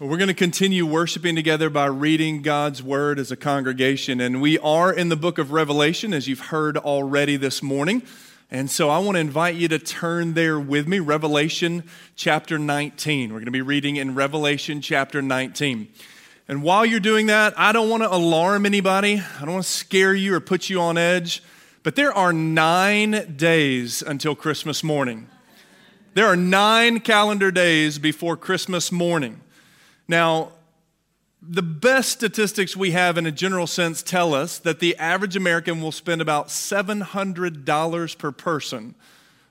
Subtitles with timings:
[0.00, 4.20] We're going to continue worshiping together by reading God's Word as a congregation.
[4.20, 8.04] And we are in the book of Revelation, as you've heard already this morning.
[8.48, 11.82] And so I want to invite you to turn there with me, Revelation
[12.14, 13.30] chapter 19.
[13.30, 15.88] We're going to be reading in Revelation chapter 19.
[16.46, 19.68] And while you're doing that, I don't want to alarm anybody, I don't want to
[19.68, 21.42] scare you or put you on edge,
[21.82, 25.26] but there are nine days until Christmas morning.
[26.14, 29.40] There are nine calendar days before Christmas morning.
[30.08, 30.52] Now,
[31.42, 35.80] the best statistics we have in a general sense tell us that the average American
[35.80, 38.94] will spend about $700 per person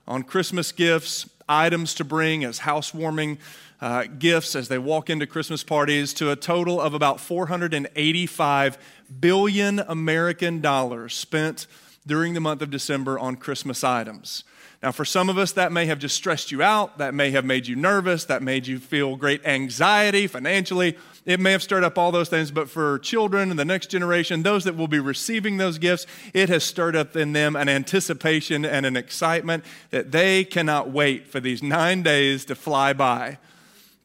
[0.06, 3.38] on Christmas gifts, items to bring as housewarming
[3.80, 8.78] uh, gifts as they walk into Christmas parties, to a total of about 485
[9.20, 11.66] billion American dollars spent
[12.06, 14.44] during the month of December on Christmas items.
[14.82, 16.98] Now, for some of us, that may have just stressed you out.
[16.98, 18.24] That may have made you nervous.
[18.26, 20.96] That made you feel great anxiety financially.
[21.26, 22.52] It may have stirred up all those things.
[22.52, 26.48] But for children and the next generation, those that will be receiving those gifts, it
[26.48, 31.40] has stirred up in them an anticipation and an excitement that they cannot wait for
[31.40, 33.38] these nine days to fly by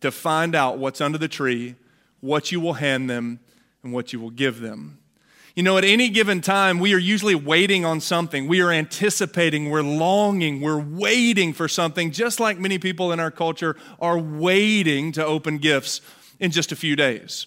[0.01, 1.75] to find out what's under the tree,
[2.19, 3.39] what you will hand them,
[3.83, 4.97] and what you will give them.
[5.55, 8.47] You know, at any given time, we are usually waiting on something.
[8.47, 13.29] We are anticipating, we're longing, we're waiting for something, just like many people in our
[13.29, 16.01] culture are waiting to open gifts
[16.39, 17.45] in just a few days.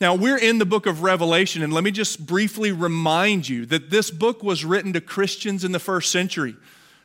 [0.00, 3.90] Now, we're in the book of Revelation, and let me just briefly remind you that
[3.90, 6.54] this book was written to Christians in the first century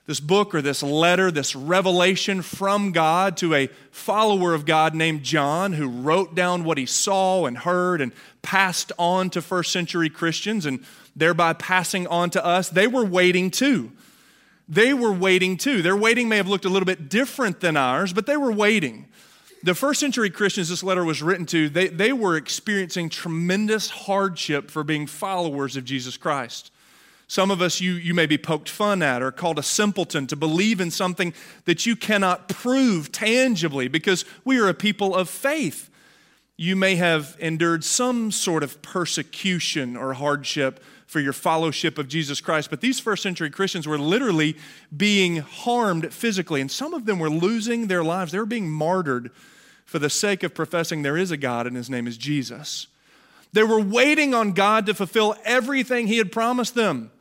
[0.08, 5.24] this book or this letter, this revelation from God to a follower of God named
[5.24, 10.10] John, who wrote down what he saw and heard and passed on to first century
[10.10, 10.84] Christians and
[11.16, 12.70] thereby passing on to us.
[12.70, 13.92] They were waiting too.
[14.70, 15.82] They were waiting too.
[15.82, 19.08] Their waiting may have looked a little bit different than ours, but they were waiting.
[19.64, 24.70] The first century Christians this letter was written to, they, they were experiencing tremendous hardship
[24.70, 26.72] for being followers of Jesus Christ.
[27.28, 30.36] Some of us, you, you may be poked fun at or called a simpleton to
[30.36, 31.34] believe in something
[31.66, 35.90] that you cannot prove tangibly because we are a people of faith.
[36.56, 42.42] You may have endured some sort of persecution or hardship for your fellowship of Jesus
[42.42, 44.56] Christ, but these first century Christians were literally
[44.96, 48.32] being harmed physically, and some of them were losing their lives.
[48.32, 49.32] They were being martyred
[49.86, 52.88] for the sake of professing there is a God and his name is Jesus.
[53.54, 57.12] They were waiting on God to fulfill everything he had promised them.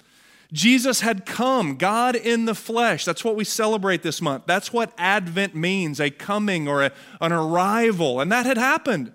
[0.53, 3.05] Jesus had come, God in the flesh.
[3.05, 4.45] That's what we celebrate this month.
[4.47, 8.21] That's what Advent means a coming or a, an arrival.
[8.21, 9.13] And that had happened.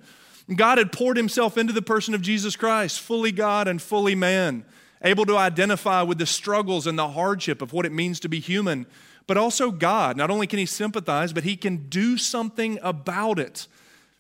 [0.55, 4.65] God had poured himself into the person of Jesus Christ, fully God and fully man,
[5.03, 8.39] able to identify with the struggles and the hardship of what it means to be
[8.39, 8.87] human,
[9.27, 10.17] but also God.
[10.17, 13.67] Not only can he sympathize, but he can do something about it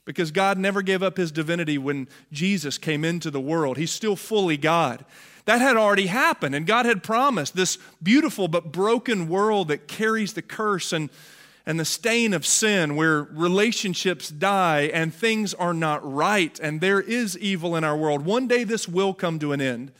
[0.05, 3.77] because God never gave up his divinity when Jesus came into the world.
[3.77, 5.05] He's still fully God.
[5.49, 10.33] That had already happened, and God had promised this beautiful but broken world that carries
[10.33, 11.09] the curse and,
[11.65, 17.01] and the stain of sin, where relationships die and things are not right, and there
[17.01, 18.25] is evil in our world.
[18.25, 19.91] One day this will come to an end.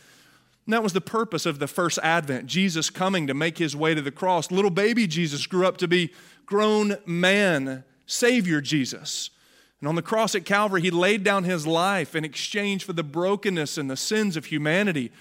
[0.67, 3.95] And that was the purpose of the first advent Jesus coming to make his way
[3.95, 4.51] to the cross.
[4.51, 6.13] Little baby Jesus grew up to be
[6.45, 9.31] grown man, Savior Jesus.
[9.79, 13.01] And on the cross at Calvary, he laid down his life in exchange for the
[13.01, 15.11] brokenness and the sins of humanity.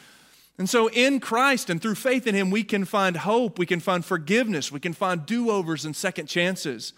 [0.58, 3.78] And so, in Christ and through faith in Him, we can find hope, we can
[3.78, 6.92] find forgiveness, we can find do overs and second chances.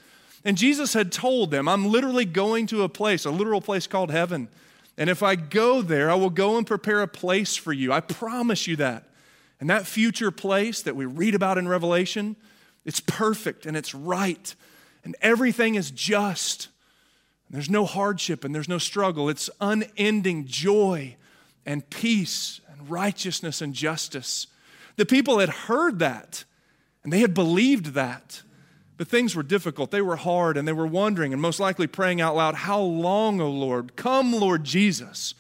[0.45, 4.11] And Jesus had told them, I'm literally going to a place, a literal place called
[4.11, 4.49] heaven.
[4.97, 7.93] And if I go there, I will go and prepare a place for you.
[7.93, 9.05] I promise you that.
[9.61, 12.37] And that future place that we read about in Revelation,
[12.87, 14.55] it's perfect and it's right.
[15.05, 16.69] And everything is just.
[17.51, 19.29] There's no hardship and there's no struggle.
[19.29, 21.17] It's unending joy
[21.67, 22.61] and peace
[22.91, 24.47] righteousness and justice.
[24.97, 26.45] The people had heard that
[27.03, 28.43] and they had believed that.
[28.97, 32.21] But things were difficult, they were hard, and they were wondering and most likely praying
[32.21, 33.97] out loud, How long, O Lord?
[33.97, 35.35] Come, Lord Jesus.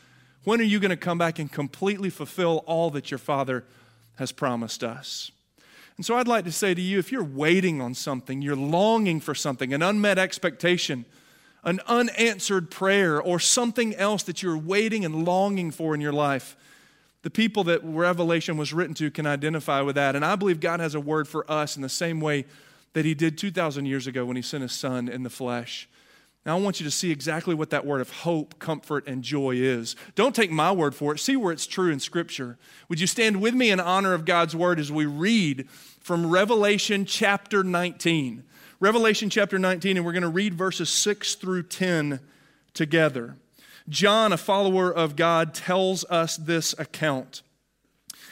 [0.44, 3.64] When are you going to come back and completely fulfill all that your Father
[4.16, 5.30] has promised us?
[5.98, 9.20] And so I'd like to say to you if you're waiting on something, you're longing
[9.20, 11.04] for something, an unmet expectation,
[11.62, 16.56] an unanswered prayer, or something else that you're waiting and longing for in your life,
[17.22, 20.16] the people that Revelation was written to can identify with that.
[20.16, 22.46] And I believe God has a word for us in the same way
[22.92, 25.88] that He did 2,000 years ago when He sent His Son in the flesh.
[26.46, 29.56] Now, I want you to see exactly what that word of hope, comfort, and joy
[29.56, 29.94] is.
[30.14, 31.18] Don't take my word for it.
[31.18, 32.56] See where it's true in Scripture.
[32.88, 35.68] Would you stand with me in honor of God's word as we read
[36.00, 38.44] from Revelation chapter 19?
[38.80, 42.20] Revelation chapter 19, and we're going to read verses 6 through 10
[42.72, 43.36] together.
[43.90, 47.42] John, a follower of God, tells us this account.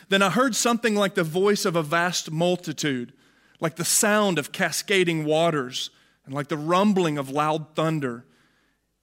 [0.08, 3.12] Then I heard something like the voice of a vast multitude,
[3.60, 5.90] like the sound of cascading waters,
[6.24, 8.24] and like the rumbling of loud thunder.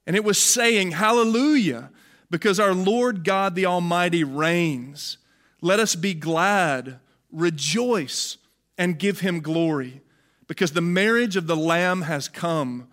[0.08, 1.92] And it was saying, Hallelujah,
[2.32, 5.18] because our Lord God the Almighty reigns.
[5.62, 7.00] Let us be glad,
[7.32, 8.38] rejoice,
[8.78, 10.02] and give him glory,
[10.48, 12.88] because the marriage of the Lamb has come,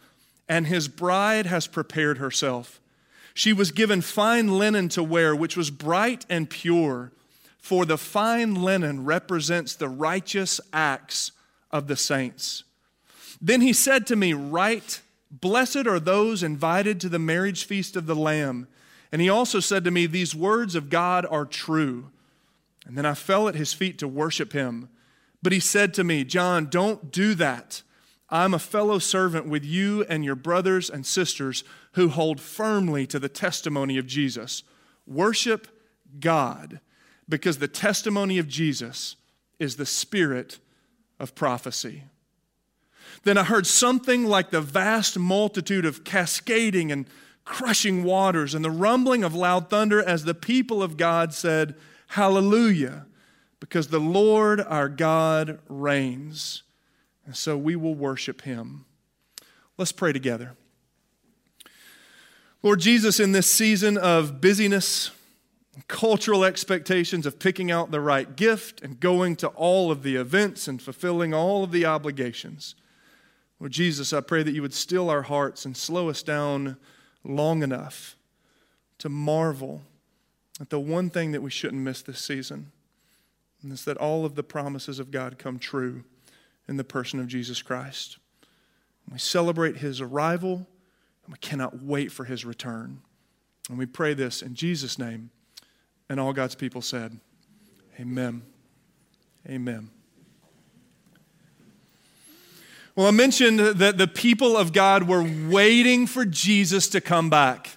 [0.48, 2.81] and his bride has prepared herself.
[3.34, 7.12] She was given fine linen to wear, which was bright and pure,
[7.58, 11.32] for the fine linen represents the righteous acts
[11.70, 12.64] of the saints.
[13.40, 15.00] Then he said to me, Write,
[15.30, 18.68] blessed are those invited to the marriage feast of the Lamb.
[19.10, 22.10] And he also said to me, These words of God are true.
[22.86, 24.88] And then I fell at his feet to worship him.
[25.42, 27.82] But he said to me, John, don't do that.
[28.32, 33.18] I'm a fellow servant with you and your brothers and sisters who hold firmly to
[33.18, 34.62] the testimony of Jesus.
[35.06, 35.68] Worship
[36.18, 36.80] God
[37.28, 39.16] because the testimony of Jesus
[39.58, 40.58] is the spirit
[41.20, 42.04] of prophecy.
[43.24, 47.06] Then I heard something like the vast multitude of cascading and
[47.44, 51.74] crushing waters and the rumbling of loud thunder as the people of God said,
[52.08, 53.04] Hallelujah,
[53.60, 56.62] because the Lord our God reigns.
[57.24, 58.84] And so we will worship him.
[59.78, 60.56] Let's pray together.
[62.62, 65.10] Lord Jesus, in this season of busyness,
[65.88, 70.68] cultural expectations of picking out the right gift and going to all of the events
[70.68, 72.74] and fulfilling all of the obligations,
[73.58, 76.76] Lord Jesus, I pray that you would still our hearts and slow us down
[77.24, 78.16] long enough
[78.98, 79.82] to marvel
[80.60, 82.70] at the one thing that we shouldn't miss this season,
[83.62, 86.04] and it's that all of the promises of God come true
[86.68, 88.18] in the person of Jesus Christ.
[89.10, 90.66] We celebrate his arrival,
[91.24, 93.00] and we cannot wait for his return.
[93.68, 95.30] And we pray this in Jesus' name.
[96.08, 97.18] And all God's people said,
[98.00, 98.42] Amen.
[99.48, 99.90] Amen.
[102.94, 107.70] Well, I mentioned that the people of God were waiting for Jesus to come back.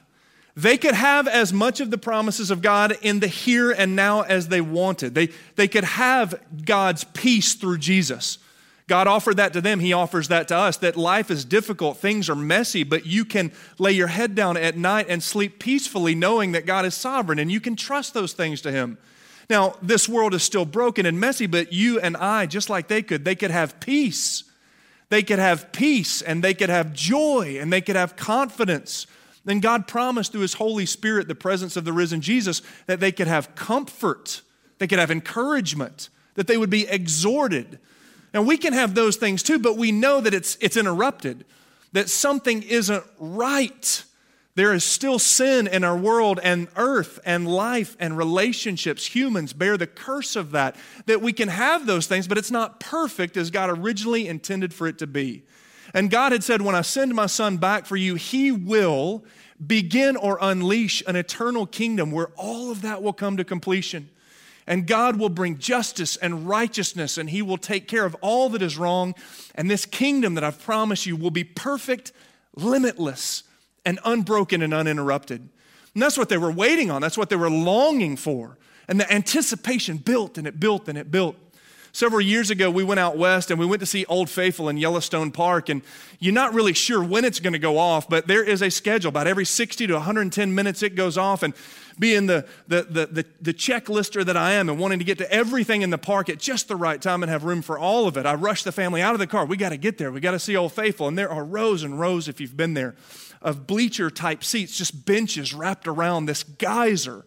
[0.57, 4.21] They could have as much of the promises of God in the here and now
[4.21, 5.15] as they wanted.
[5.15, 8.37] They, they could have God's peace through Jesus.
[8.87, 9.79] God offered that to them.
[9.79, 13.51] He offers that to us that life is difficult, things are messy, but you can
[13.79, 17.51] lay your head down at night and sleep peacefully knowing that God is sovereign and
[17.51, 18.97] you can trust those things to Him.
[19.49, 23.01] Now, this world is still broken and messy, but you and I, just like they
[23.01, 24.43] could, they could have peace
[25.09, 29.07] they could have peace and they could have joy and they could have confidence.
[29.43, 33.11] Then God promised through His Holy Spirit, the presence of the risen Jesus, that they
[33.11, 34.41] could have comfort,
[34.79, 37.79] they could have encouragement, that they would be exhorted.
[38.35, 41.45] Now, we can have those things too, but we know that it's, it's interrupted,
[41.93, 44.03] that something isn't right
[44.55, 49.07] there is still sin in our world, and earth and life and relationships.
[49.07, 50.77] Humans bear the curse of that,
[51.07, 54.87] that we can have those things, but it's not perfect as God originally intended for
[54.87, 55.43] it to be.
[55.93, 59.25] And God had said, When I send my son back for you, he will
[59.65, 64.09] begin or unleash an eternal kingdom where all of that will come to completion.
[64.67, 68.61] And God will bring justice and righteousness, and He will take care of all that
[68.61, 69.13] is wrong.
[69.53, 72.11] And this kingdom that I've promised you will be perfect,
[72.55, 73.43] limitless,
[73.85, 75.47] and unbroken and uninterrupted.
[75.93, 77.01] And that's what they were waiting on.
[77.01, 78.57] That's what they were longing for.
[78.87, 81.35] And the anticipation built and it built and it built.
[81.91, 84.75] Several years ago, we went out west and we went to see Old Faithful in
[84.75, 85.69] Yellowstone Park.
[85.69, 85.81] And
[86.19, 89.07] you're not really sure when it's going to go off, but there is a schedule.
[89.07, 91.41] About every 60 to 110 minutes, it goes off.
[91.41, 91.53] And
[91.99, 95.31] being the, the, the, the, the checklister that I am and wanting to get to
[95.31, 98.17] everything in the park at just the right time and have room for all of
[98.17, 99.45] it, I rush the family out of the car.
[99.45, 100.11] We got to get there.
[100.11, 101.07] We got to see Old Faithful.
[101.07, 102.95] And there are rows and rows, if you've been there,
[103.41, 107.25] of bleacher type seats, just benches wrapped around this geyser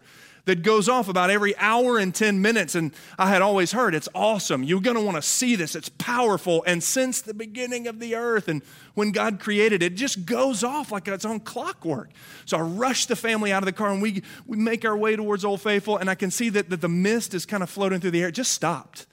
[0.49, 2.75] that goes off about every hour and 10 minutes.
[2.75, 4.63] And I had always heard it's awesome.
[4.63, 5.77] You're going to want to see this.
[5.77, 6.65] It's powerful.
[6.67, 8.63] And since the beginning of the earth and
[8.95, 12.11] when God created it, it just goes off like its on clockwork.
[12.47, 15.17] So I rush the family out of the car and we, we make our way
[15.17, 15.99] towards Old Faithful.
[15.99, 18.29] And I can see that, that the mist is kind of floating through the air.
[18.29, 19.07] It just stopped.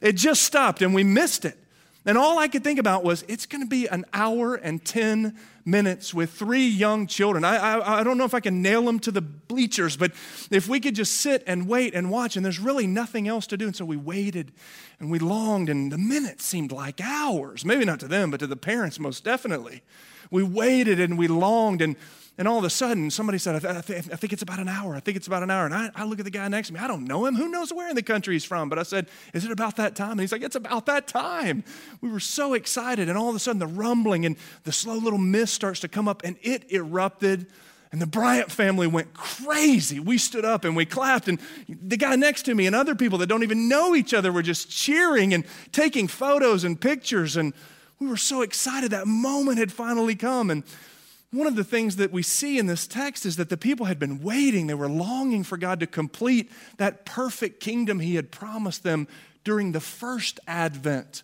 [0.00, 1.56] It just stopped and we missed it.
[2.06, 5.36] And all I could think about was, it's going to be an hour and 10
[5.66, 7.44] minutes with three young children.
[7.44, 10.12] I, I, I, don't know if I can nail them to the bleachers, but
[10.50, 13.58] if we could just sit and wait and watch, and there's really nothing else to
[13.58, 13.66] do.
[13.66, 14.52] And so we waited
[14.98, 17.66] and we longed, and the minutes seemed like hours.
[17.66, 19.82] Maybe not to them, but to the parents, most definitely.
[20.30, 21.96] We waited and we longed, and
[22.40, 24.96] and all of a sudden, somebody said, I, th- I, think it's about an hour.
[24.96, 25.66] I think it's about an hour.
[25.66, 26.80] And I, I, look at the guy next to me.
[26.80, 27.34] I don't know him.
[27.34, 28.70] Who knows where in the country he's from?
[28.70, 30.12] But I said, Is it about that time?
[30.12, 31.64] And he's like, It's about that time.
[32.00, 33.10] We were so excited.
[33.10, 36.08] And all of a sudden, the rumbling and the slow little mist starts to come
[36.08, 37.46] up, and it erupted
[37.92, 40.00] And the Bryant family went crazy.
[40.00, 43.18] We stood up and we clapped, and the guy next to me and other people
[43.18, 47.36] that don't even know each other were just cheering and taking photos and pictures.
[47.36, 47.52] And
[47.98, 50.48] we were so excited that moment had finally come.
[50.48, 50.64] And
[51.32, 53.98] one of the things that we see in this text is that the people had
[53.98, 54.66] been waiting.
[54.66, 59.06] They were longing for God to complete that perfect kingdom He had promised them
[59.44, 61.22] during the first advent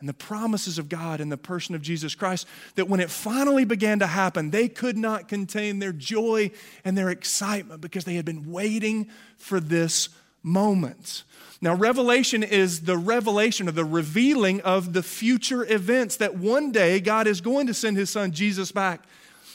[0.00, 3.64] and the promises of God in the person of Jesus Christ, that when it finally
[3.64, 6.50] began to happen, they could not contain their joy
[6.84, 9.08] and their excitement because they had been waiting
[9.38, 10.08] for this
[10.42, 11.22] moment.
[11.60, 17.00] Now, Revelation is the revelation or the revealing of the future events that one day
[17.00, 19.04] God is going to send his son Jesus back.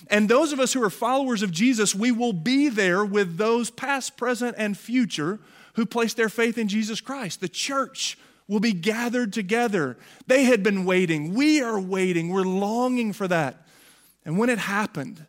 [0.07, 3.69] And those of us who are followers of Jesus, we will be there with those
[3.69, 5.39] past, present, and future
[5.73, 7.41] who place their faith in Jesus Christ.
[7.41, 9.97] The church will be gathered together.
[10.27, 11.33] They had been waiting.
[11.33, 12.29] We are waiting.
[12.29, 13.67] We're longing for that.
[14.25, 15.25] And when it happened,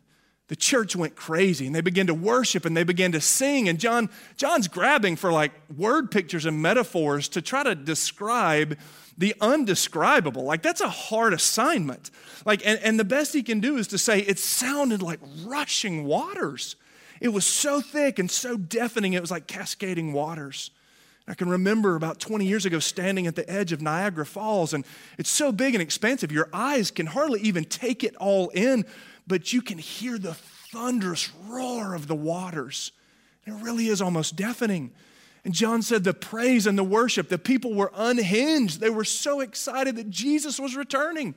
[0.47, 3.69] the church went crazy and they began to worship and they began to sing.
[3.69, 8.77] And John, John's grabbing for like word pictures and metaphors to try to describe
[9.21, 10.43] the undescribable.
[10.43, 12.09] Like, that's a hard assignment.
[12.43, 16.05] Like, and, and the best he can do is to say it sounded like rushing
[16.05, 16.75] waters.
[17.21, 20.71] It was so thick and so deafening, it was like cascading waters.
[21.27, 24.83] I can remember about 20 years ago standing at the edge of Niagara Falls, and
[25.19, 28.85] it's so big and expansive, your eyes can hardly even take it all in,
[29.27, 32.91] but you can hear the thunderous roar of the waters.
[33.45, 34.91] It really is almost deafening.
[35.43, 38.79] And John said the praise and the worship, the people were unhinged.
[38.79, 41.33] They were so excited that Jesus was returning.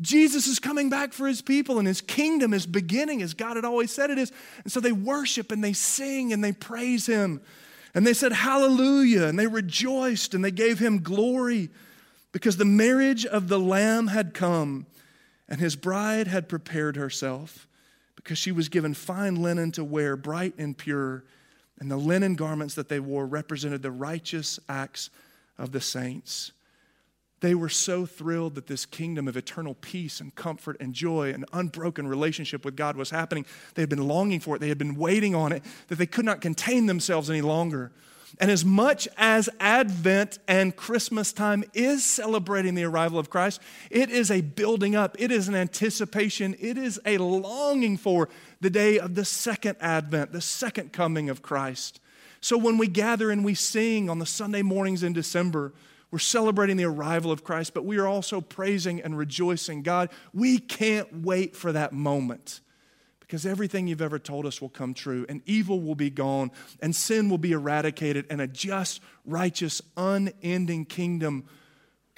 [0.00, 3.64] Jesus is coming back for his people, and his kingdom is beginning as God had
[3.64, 4.32] always said it is.
[4.62, 7.40] And so they worship and they sing and they praise him.
[7.94, 9.24] And they said, Hallelujah.
[9.24, 11.70] And they rejoiced and they gave him glory
[12.32, 14.86] because the marriage of the Lamb had come
[15.48, 17.66] and his bride had prepared herself
[18.14, 21.24] because she was given fine linen to wear, bright and pure.
[21.78, 25.10] And the linen garments that they wore represented the righteous acts
[25.58, 26.52] of the saints.
[27.40, 31.44] They were so thrilled that this kingdom of eternal peace and comfort and joy and
[31.52, 33.44] unbroken relationship with God was happening.
[33.74, 36.24] They had been longing for it, they had been waiting on it, that they could
[36.24, 37.92] not contain themselves any longer.
[38.40, 44.10] And as much as Advent and Christmas time is celebrating the arrival of Christ, it
[44.10, 48.28] is a building up, it is an anticipation, it is a longing for
[48.60, 52.00] the day of the second Advent, the second coming of Christ.
[52.40, 55.72] So when we gather and we sing on the Sunday mornings in December,
[56.10, 59.82] we're celebrating the arrival of Christ, but we are also praising and rejoicing.
[59.82, 62.60] God, we can't wait for that moment
[63.20, 66.94] because everything you've ever told us will come true, and evil will be gone, and
[66.94, 71.44] sin will be eradicated, and a just, righteous, unending kingdom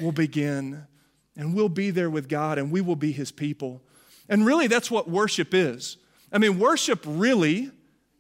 [0.00, 0.87] will begin.
[1.35, 3.80] And we'll be there with God, and we will be his people.
[4.28, 5.97] And really, that's what worship is.
[6.32, 7.70] I mean, worship really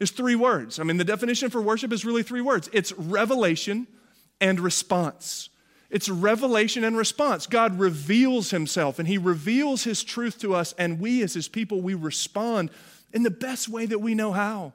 [0.00, 0.78] is three words.
[0.78, 3.86] I mean, the definition for worship is really three words it's revelation
[4.40, 5.50] and response.
[5.90, 7.46] It's revelation and response.
[7.46, 11.80] God reveals himself and he reveals his truth to us, and we as his people,
[11.80, 12.70] we respond
[13.12, 14.74] in the best way that we know how.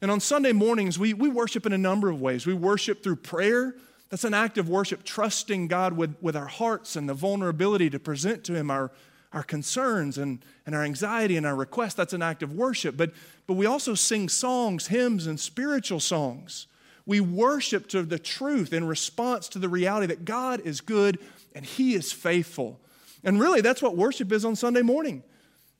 [0.00, 2.46] And on Sunday mornings, we, we worship in a number of ways.
[2.46, 3.74] We worship through prayer.
[4.10, 7.98] That's an act of worship, trusting God with, with our hearts and the vulnerability to
[7.98, 8.90] present to him our,
[9.32, 11.94] our concerns and, and our anxiety and our requests.
[11.94, 12.96] That's an act of worship.
[12.96, 13.12] But,
[13.46, 16.66] but we also sing songs, hymns, and spiritual songs.
[17.06, 21.18] We worship to the truth in response to the reality that God is good
[21.54, 22.80] and He is faithful.
[23.24, 25.22] And really, that's what worship is on Sunday morning.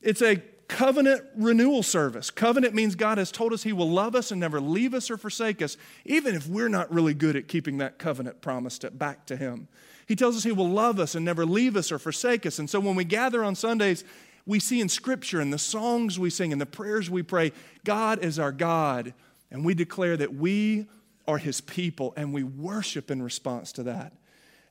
[0.01, 2.31] It's a covenant renewal service.
[2.31, 5.17] Covenant means God has told us He will love us and never leave us or
[5.17, 9.37] forsake us, even if we're not really good at keeping that covenant promise back to
[9.37, 9.67] Him.
[10.07, 12.59] He tells us He will love us and never leave us or forsake us.
[12.59, 14.03] And so when we gather on Sundays,
[14.45, 17.51] we see in Scripture and the songs we sing and the prayers we pray,
[17.83, 19.13] God is our God.
[19.51, 20.87] And we declare that we
[21.27, 24.13] are his people, and we worship in response to that.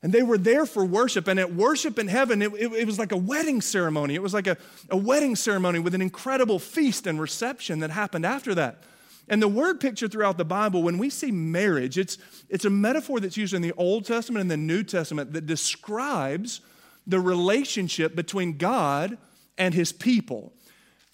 [0.03, 2.99] And they were there for worship, and at worship in heaven, it, it, it, was
[2.99, 4.17] like a wedding ceremony.
[4.17, 4.57] It was like a,
[4.91, 8.83] a wedding ceremony with an incredible feast and reception that happened after that.
[9.29, 13.21] And the word picture throughout the Bible, when we see marriage, it's, it's a metaphor
[13.21, 16.61] that's used in the Old Testament and the New Testament that describes
[17.07, 19.19] the relationship between God
[19.57, 20.53] and his people.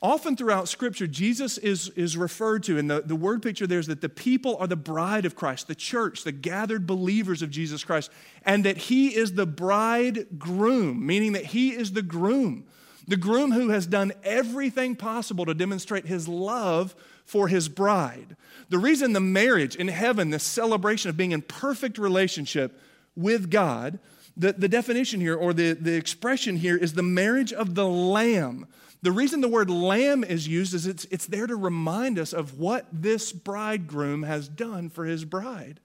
[0.00, 3.88] Often throughout Scripture, Jesus is, is referred to, and the, the word picture there is
[3.88, 7.82] that the people are the bride of Christ, the church, the gathered believers of Jesus
[7.82, 8.10] Christ,
[8.44, 12.64] and that he is the bridegroom, meaning that he is the groom,
[13.08, 16.94] the groom who has done everything possible to demonstrate his love
[17.28, 18.37] for his bride.
[18.70, 22.80] The reason the marriage in heaven, the celebration of being in perfect relationship
[23.14, 23.99] with God,
[24.35, 28.66] the, the definition here or the, the expression here is the marriage of the Lamb
[29.02, 32.58] The reason the word lamb is used is it's, it's there to remind us of
[32.58, 35.80] what this bridegroom has done for his bride.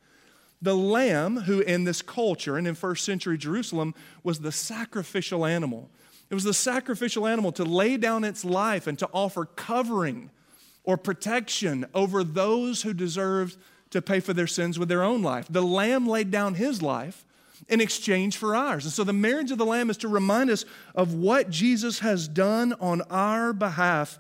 [0.62, 5.90] The lamb, who in this culture and in first century Jerusalem was the sacrificial animal.
[6.30, 10.32] It was the sacrificial animal to lay down its life and to offer covering
[10.84, 13.58] or protection over those who deserved
[13.92, 15.48] to pay for their sins with their own life.
[15.50, 17.26] The lamb laid down his life
[17.70, 18.84] in exchange for ours.
[18.86, 22.28] And so the marriage of the lamb is to remind us of what Jesus has
[22.28, 24.20] done on our behalf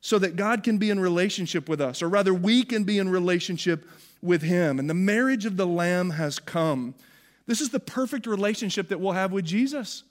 [0.00, 3.08] so that God can be in relationship with us, or rather, we can be in
[3.08, 3.88] relationship
[4.22, 4.78] with him.
[4.78, 6.94] And the marriage of the lamb has come.
[7.46, 10.04] This is the perfect relationship that we'll have with Jesus.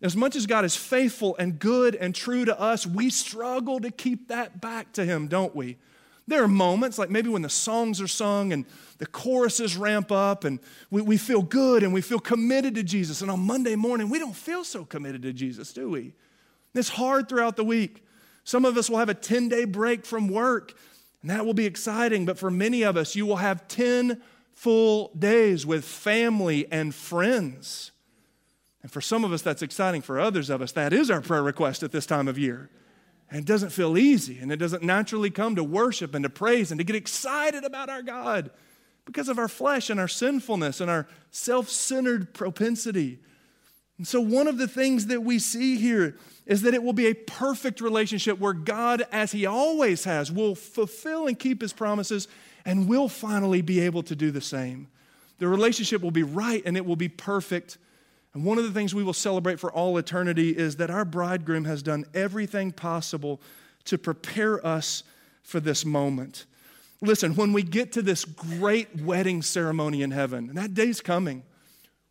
[0.00, 3.90] As much as God is faithful and good and true to us, we struggle to
[3.90, 5.76] keep that back to Him, don't we?
[6.28, 8.66] There are moments, like maybe when the songs are sung and
[8.98, 13.22] the choruses ramp up and we, we feel good and we feel committed to Jesus.
[13.22, 16.12] And on Monday morning, we don't feel so committed to Jesus, do we?
[16.74, 18.04] It's hard throughout the week.
[18.44, 20.74] Some of us will have a 10 day break from work,
[21.22, 22.24] and that will be exciting.
[22.24, 24.20] But for many of us, you will have 10
[24.52, 27.90] full days with family and friends.
[28.82, 30.02] And for some of us, that's exciting.
[30.02, 32.70] For others of us, that is our prayer request at this time of year.
[33.30, 36.70] And it doesn't feel easy, and it doesn't naturally come to worship and to praise
[36.70, 38.50] and to get excited about our God
[39.04, 43.18] because of our flesh and our sinfulness and our self centered propensity.
[43.98, 46.16] And so, one of the things that we see here
[46.46, 50.54] is that it will be a perfect relationship where God, as He always has, will
[50.54, 52.28] fulfill and keep His promises
[52.64, 54.88] and will finally be able to do the same.
[55.38, 57.76] The relationship will be right and it will be perfect
[58.34, 61.64] and one of the things we will celebrate for all eternity is that our bridegroom
[61.64, 63.40] has done everything possible
[63.84, 65.02] to prepare us
[65.42, 66.46] for this moment.
[67.00, 71.42] Listen, when we get to this great wedding ceremony in heaven, and that day's coming,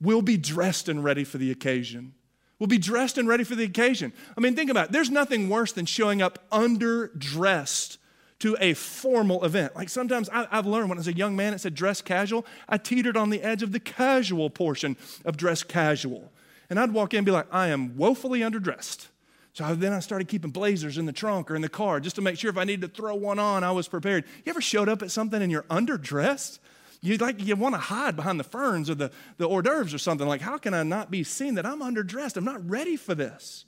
[0.01, 2.13] we'll be dressed and ready for the occasion.
[2.57, 4.11] We'll be dressed and ready for the occasion.
[4.35, 4.91] I mean, think about it.
[4.91, 7.97] There's nothing worse than showing up underdressed
[8.39, 9.75] to a formal event.
[9.75, 12.45] Like sometimes I, have learned when I was a young man, it said dress casual.
[12.69, 14.95] I teetered on the edge of the casual portion
[15.25, 16.31] of dress casual.
[16.69, 19.07] And I'd walk in and be like, I am woefully underdressed.
[19.53, 22.21] So then I started keeping blazers in the trunk or in the car just to
[22.21, 24.25] make sure if I needed to throw one on, I was prepared.
[24.45, 26.59] You ever showed up at something and you're underdressed?
[27.01, 29.97] You like you want to hide behind the ferns or the, the hors d'oeuvres or
[29.97, 30.27] something.
[30.27, 32.37] Like, how can I not be seen that I'm underdressed?
[32.37, 33.65] I'm not ready for this.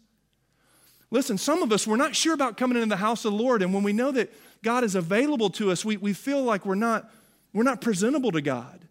[1.12, 3.63] Listen, some of us, we're not sure about coming into the house of the Lord.
[3.63, 4.32] And when we know that
[4.63, 7.10] God is available to us, we, we feel like we're not,
[7.54, 8.86] we're not presentable to God.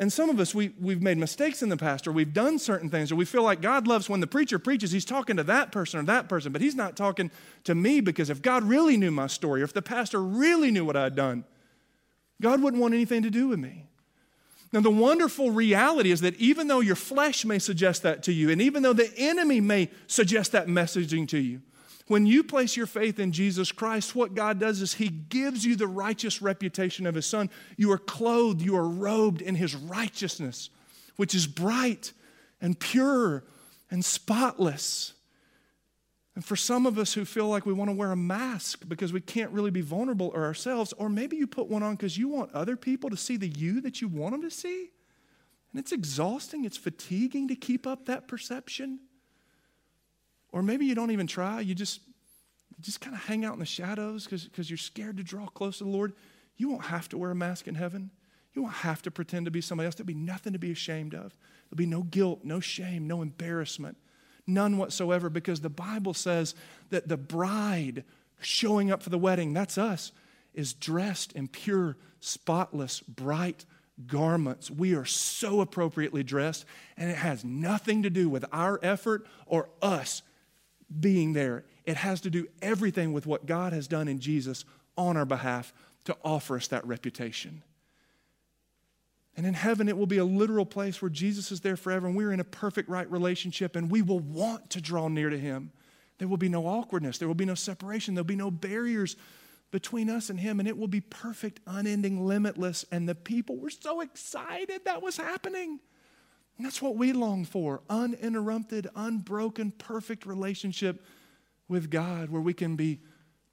[0.00, 2.88] And some of us, we, we've made mistakes in the past, or we've done certain
[2.88, 5.72] things, or we feel like God loves when the preacher preaches, he's talking to that
[5.72, 7.32] person or that person, but he's not talking
[7.64, 10.84] to me because if God really knew my story, or if the pastor really knew
[10.84, 11.44] what I'd done,
[12.40, 13.86] God wouldn't want anything to do with me.
[14.72, 18.50] Now, the wonderful reality is that even though your flesh may suggest that to you,
[18.50, 21.62] and even though the enemy may suggest that messaging to you,
[22.08, 25.76] when you place your faith in Jesus Christ, what God does is He gives you
[25.76, 27.50] the righteous reputation of His Son.
[27.76, 30.70] You are clothed, you are robed in His righteousness,
[31.16, 32.12] which is bright
[32.60, 33.44] and pure
[33.90, 35.12] and spotless.
[36.34, 39.12] And for some of us who feel like we want to wear a mask because
[39.12, 42.28] we can't really be vulnerable or ourselves, or maybe you put one on because you
[42.28, 44.90] want other people to see the you that you want them to see.
[45.72, 49.00] And it's exhausting, it's fatiguing to keep up that perception.
[50.50, 52.00] Or maybe you don't even try, you just,
[52.80, 55.84] just kind of hang out in the shadows because you're scared to draw close to
[55.84, 56.14] the Lord.
[56.56, 58.10] You won't have to wear a mask in heaven.
[58.54, 59.94] You won't have to pretend to be somebody else.
[59.94, 61.36] There'll be nothing to be ashamed of.
[61.68, 63.98] There'll be no guilt, no shame, no embarrassment,
[64.46, 66.54] none whatsoever, because the Bible says
[66.90, 68.04] that the bride
[68.40, 70.12] showing up for the wedding, that's us,
[70.54, 73.64] is dressed in pure, spotless, bright
[74.06, 74.70] garments.
[74.70, 76.64] We are so appropriately dressed,
[76.96, 80.22] and it has nothing to do with our effort or us
[81.00, 81.64] being there.
[81.84, 84.64] It has to do everything with what God has done in Jesus
[84.96, 85.72] on our behalf
[86.04, 87.62] to offer us that reputation.
[89.36, 92.16] And in heaven, it will be a literal place where Jesus is there forever and
[92.16, 95.70] we're in a perfect right relationship and we will want to draw near to Him.
[96.18, 99.14] There will be no awkwardness, there will be no separation, there'll be no barriers
[99.70, 102.84] between us and Him, and it will be perfect, unending, limitless.
[102.90, 105.78] And the people were so excited that was happening.
[106.58, 111.04] And that's what we long for uninterrupted, unbroken, perfect relationship
[111.68, 113.00] with God where we can be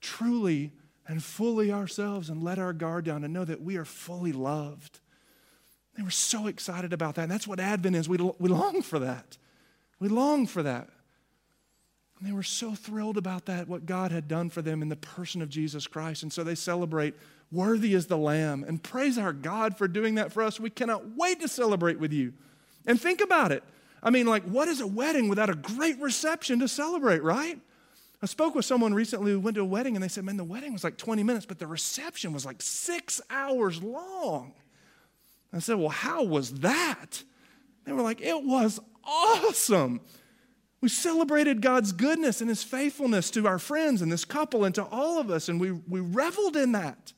[0.01, 0.73] truly
[1.07, 4.99] and fully ourselves and let our guard down and know that we are fully loved.
[5.95, 7.23] They were so excited about that.
[7.23, 8.09] And that's what Advent is.
[8.09, 9.37] We, we long for that.
[9.99, 10.89] We long for that.
[12.19, 14.95] And they were so thrilled about that, what God had done for them in the
[14.95, 16.23] person of Jesus Christ.
[16.23, 17.13] And so they celebrate,
[17.51, 18.65] Worthy is the Lamb.
[18.67, 20.59] And praise our God for doing that for us.
[20.59, 22.33] We cannot wait to celebrate with you.
[22.85, 23.63] And think about it.
[24.03, 27.59] I mean, like, what is a wedding without a great reception to celebrate, right?
[28.21, 30.43] I spoke with someone recently who went to a wedding and they said, man, the
[30.43, 34.53] wedding was like 20 minutes, but the reception was like six hours long.
[35.53, 37.23] I said, well, how was that?
[37.85, 40.01] They were like, it was awesome.
[40.81, 44.83] We celebrated God's goodness and his faithfulness to our friends and this couple and to
[44.85, 47.13] all of us, and we, we reveled in that.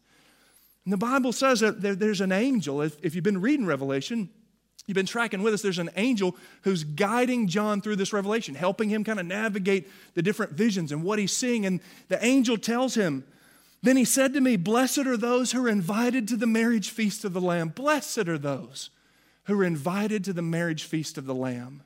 [0.86, 2.82] And the Bible says that there, there's an angel.
[2.82, 4.30] If, if you've been reading Revelation,
[4.88, 8.90] you've been tracking with us, there's an angel who's guiding John through this revelation, helping
[8.90, 11.66] him kind of navigate the different visions and what he's seeing.
[11.66, 13.26] And the angel tells him,
[13.84, 17.26] Then he said to me, Blessed are those who are invited to the marriage feast
[17.26, 17.70] of the Lamb.
[17.70, 18.90] Blessed are those
[19.44, 21.84] who are invited to the marriage feast of the Lamb.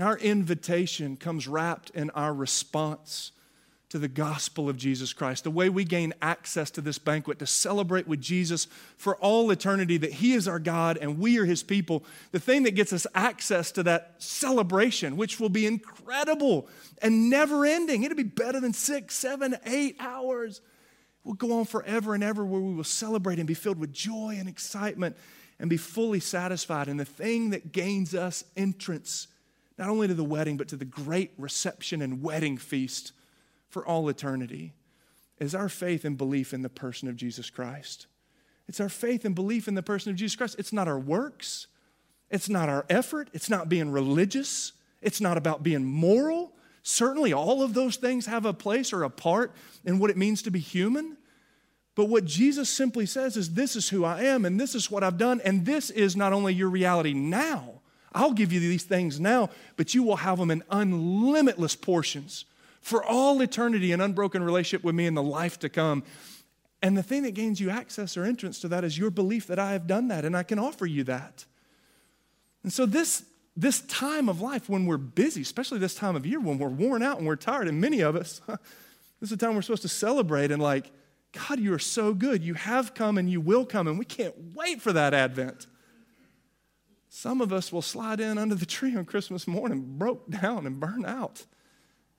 [0.00, 3.32] Our invitation comes wrapped in our response
[3.96, 7.46] to the gospel of Jesus Christ, the way we gain access to this banquet to
[7.46, 11.62] celebrate with Jesus for all eternity that He is our God and we are His
[11.62, 12.04] people.
[12.30, 16.68] The thing that gets us access to that celebration, which will be incredible
[17.00, 20.60] and never ending, it'll be better than six, seven, eight hours.
[21.24, 24.36] We'll go on forever and ever where we will celebrate and be filled with joy
[24.38, 25.16] and excitement
[25.58, 26.88] and be fully satisfied.
[26.88, 29.28] And the thing that gains us entrance,
[29.78, 33.12] not only to the wedding, but to the great reception and wedding feast
[33.68, 34.72] for all eternity
[35.38, 38.06] is our faith and belief in the person of Jesus Christ.
[38.68, 40.56] It's our faith and belief in the person of Jesus Christ.
[40.58, 41.66] It's not our works,
[42.30, 46.52] it's not our effort, it's not being religious, it's not about being moral.
[46.82, 49.52] Certainly, all of those things have a place or a part
[49.84, 51.16] in what it means to be human.
[51.96, 55.02] But what Jesus simply says is, This is who I am, and this is what
[55.02, 57.80] I've done, and this is not only your reality now.
[58.12, 62.44] I'll give you these things now, but you will have them in unlimitless portions
[62.86, 66.04] for all eternity, an unbroken relationship with me in the life to come.
[66.80, 69.58] And the thing that gains you access or entrance to that is your belief that
[69.58, 71.46] I have done that and I can offer you that.
[72.62, 73.24] And so, this,
[73.56, 77.02] this time of life when we're busy, especially this time of year when we're worn
[77.02, 78.58] out and we're tired, and many of us, this
[79.30, 80.92] is a time we're supposed to celebrate and, like,
[81.32, 82.44] God, you are so good.
[82.44, 85.66] You have come and you will come, and we can't wait for that advent.
[87.08, 90.78] Some of us will slide in under the tree on Christmas morning, broke down and
[90.78, 91.46] burn out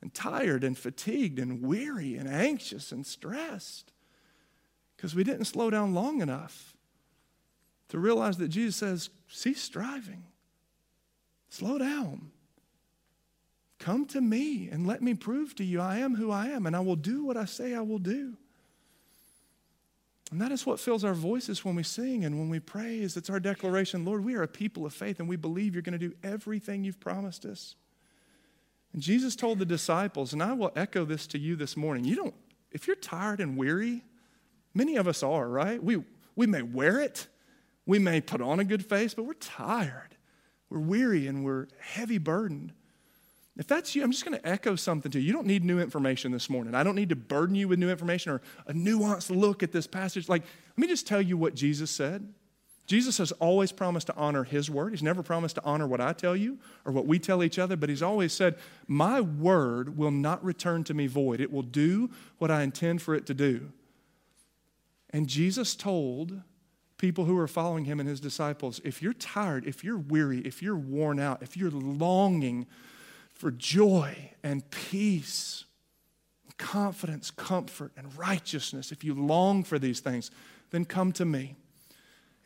[0.01, 3.91] and tired and fatigued and weary and anxious and stressed
[4.95, 6.75] because we didn't slow down long enough
[7.89, 10.23] to realize that Jesus says, cease striving,
[11.49, 12.31] slow down.
[13.79, 16.75] Come to me and let me prove to you I am who I am, and
[16.75, 18.33] I will do what I say I will do.
[20.31, 23.15] And that is what fills our voices when we sing and when we praise.
[23.15, 25.97] It's our declaration Lord, we are a people of faith, and we believe you're going
[25.97, 27.75] to do everything you've promised us.
[28.93, 32.05] And Jesus told the disciples, and I will echo this to you this morning.
[32.05, 32.35] You don't,
[32.71, 34.03] if you're tired and weary,
[34.73, 35.81] many of us are, right?
[35.83, 36.03] We,
[36.35, 37.27] we may wear it,
[37.85, 40.15] we may put on a good face, but we're tired.
[40.69, 42.73] We're weary and we're heavy burdened.
[43.57, 45.27] If that's you, I'm just going to echo something to you.
[45.27, 46.75] You don't need new information this morning.
[46.75, 49.87] I don't need to burden you with new information or a nuanced look at this
[49.87, 50.29] passage.
[50.29, 52.31] Like, let me just tell you what Jesus said.
[52.87, 54.93] Jesus has always promised to honor his word.
[54.93, 57.75] He's never promised to honor what I tell you or what we tell each other,
[57.75, 58.55] but he's always said,
[58.87, 61.41] My word will not return to me void.
[61.41, 63.73] It will do what I intend for it to do.
[65.09, 66.41] And Jesus told
[66.97, 70.63] people who were following him and his disciples if you're tired, if you're weary, if
[70.63, 72.67] you're worn out, if you're longing
[73.33, 75.65] for joy and peace,
[76.57, 80.31] confidence, comfort, and righteousness, if you long for these things,
[80.71, 81.57] then come to me.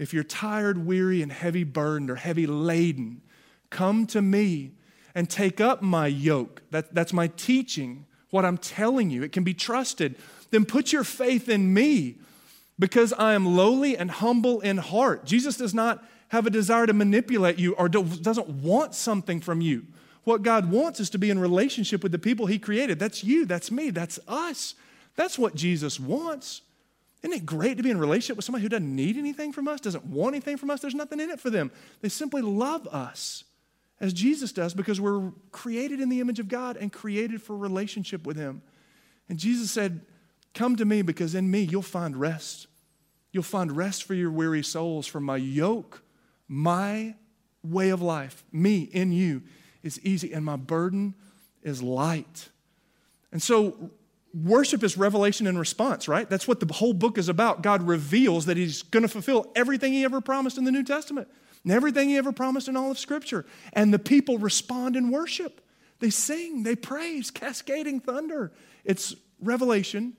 [0.01, 3.21] If you're tired, weary, and heavy burdened or heavy laden,
[3.69, 4.71] come to me
[5.13, 6.63] and take up my yoke.
[6.71, 9.21] That, that's my teaching, what I'm telling you.
[9.21, 10.15] It can be trusted.
[10.49, 12.15] Then put your faith in me
[12.79, 15.23] because I am lowly and humble in heart.
[15.23, 19.85] Jesus does not have a desire to manipulate you or doesn't want something from you.
[20.23, 22.97] What God wants is to be in relationship with the people He created.
[22.97, 24.73] That's you, that's me, that's us.
[25.15, 26.63] That's what Jesus wants.
[27.23, 29.79] Isn't it great to be in relationship with somebody who doesn't need anything from us,
[29.79, 30.81] doesn't want anything from us?
[30.81, 31.71] There's nothing in it for them.
[32.01, 33.43] They simply love us
[33.99, 38.25] as Jesus does because we're created in the image of God and created for relationship
[38.25, 38.63] with Him.
[39.29, 40.01] And Jesus said,
[40.53, 42.67] Come to me because in me you'll find rest.
[43.31, 46.03] You'll find rest for your weary souls, for my yoke,
[46.47, 47.15] my
[47.63, 49.43] way of life, me in you,
[49.83, 51.13] is easy and my burden
[51.61, 52.49] is light.
[53.31, 53.91] And so
[54.33, 56.29] Worship is revelation and response, right?
[56.29, 57.61] That's what the whole book is about.
[57.61, 61.27] God reveals that He's going to fulfill everything He ever promised in the New Testament
[61.63, 63.45] and everything He ever promised in all of Scripture.
[63.73, 65.61] And the people respond in worship.
[65.99, 68.51] They sing, they praise, cascading thunder.
[68.85, 70.13] It's revelation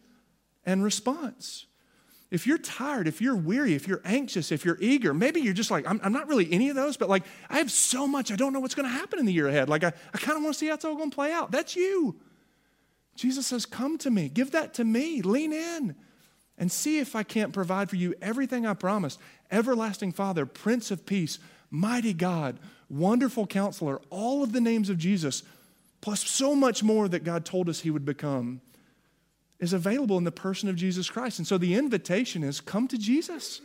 [0.64, 1.66] and response.
[2.30, 5.70] If you're tired, if you're weary, if you're anxious, if you're eager, maybe you're just
[5.70, 8.36] like, I'm, I'm not really any of those, but like, I have so much, I
[8.36, 9.68] don't know what's going to happen in the year ahead.
[9.68, 11.50] Like, I, I kind of want to see how it's all going to play out.
[11.50, 12.16] That's you.
[13.14, 15.94] Jesus says, Come to me, give that to me, lean in
[16.58, 19.18] and see if I can't provide for you everything I promised.
[19.50, 21.38] Everlasting Father, Prince of Peace,
[21.70, 25.42] Mighty God, Wonderful Counselor, all of the names of Jesus,
[26.00, 28.60] plus so much more that God told us He would become,
[29.58, 31.38] is available in the person of Jesus Christ.
[31.38, 33.60] And so the invitation is come to Jesus.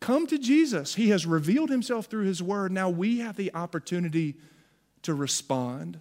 [0.00, 0.94] Come to Jesus.
[0.94, 2.72] He has revealed Himself through His Word.
[2.72, 4.36] Now we have the opportunity
[5.02, 6.00] to respond.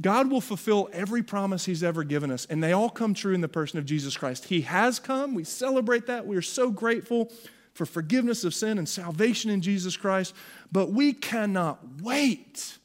[0.00, 3.40] God will fulfill every promise He's ever given us, and they all come true in
[3.40, 4.46] the person of Jesus Christ.
[4.46, 5.34] He has come.
[5.34, 6.26] We celebrate that.
[6.26, 7.30] We are so grateful
[7.74, 10.34] for forgiveness of sin and salvation in Jesus Christ,
[10.72, 12.78] but we cannot wait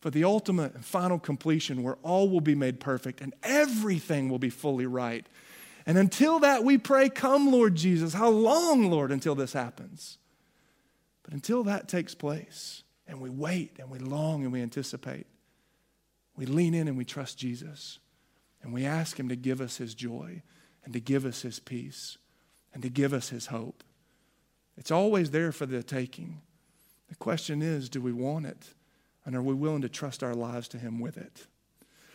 [0.00, 4.38] for the ultimate and final completion where all will be made perfect and everything will
[4.38, 5.26] be fully right.
[5.86, 8.14] And until that, we pray, Come, Lord Jesus.
[8.14, 10.18] How long, Lord, until this happens?
[11.22, 15.26] But until that takes place, and we wait and we long and we anticipate,
[16.38, 17.98] we lean in and we trust Jesus.
[18.62, 20.42] And we ask Him to give us His joy
[20.84, 22.16] and to give us His peace
[22.72, 23.82] and to give us His hope.
[24.76, 26.40] It's always there for the taking.
[27.08, 28.68] The question is do we want it?
[29.26, 31.46] And are we willing to trust our lives to Him with it?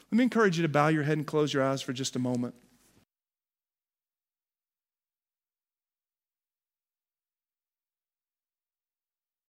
[0.09, 2.19] Let me encourage you to bow your head and close your eyes for just a
[2.19, 2.55] moment.